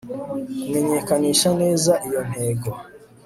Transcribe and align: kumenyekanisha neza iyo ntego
kumenyekanisha 0.69 1.49
neza 1.61 1.91
iyo 2.07 2.21
ntego 2.29 2.69